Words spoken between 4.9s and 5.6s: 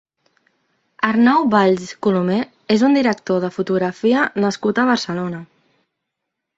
Barcelona.